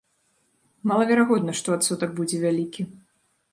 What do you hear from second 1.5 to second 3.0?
што адсотак будзе вялікі.